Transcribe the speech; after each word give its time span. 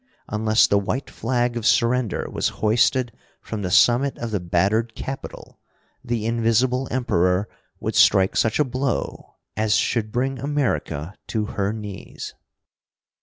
Unless 0.29 0.65
the 0.65 0.79
white 0.79 1.11
flag 1.11 1.55
of 1.55 1.63
surrender 1.63 2.27
was 2.27 2.47
hoisted 2.65 3.11
from 3.39 3.61
the 3.61 3.69
summit 3.69 4.17
of 4.17 4.31
the 4.31 4.39
battered 4.39 4.95
Capitol, 4.95 5.59
the 6.03 6.25
Invisible 6.25 6.87
Emperor 6.89 7.47
would 7.79 7.93
strike 7.93 8.35
such 8.35 8.57
a 8.57 8.63
blow 8.65 9.35
as 9.55 9.75
should 9.75 10.11
bring 10.11 10.39
America 10.39 11.13
to 11.27 11.45
her 11.53 11.71
knees! 11.71 12.33